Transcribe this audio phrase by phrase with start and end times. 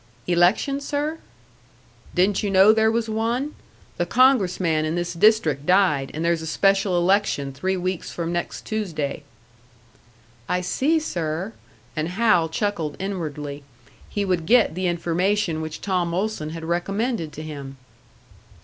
[0.25, 1.19] "Election, sir?"
[2.15, 3.53] "Didn't you know there was one?
[3.97, 8.65] The Congressman in this district died, and there's a special election three weeks from next
[8.65, 9.21] Tuesday."
[10.49, 11.53] "I see, sir."
[11.95, 13.63] And Hal chuckled inwardly.
[14.09, 17.77] He would get the information which Tom Olson had recommended to him!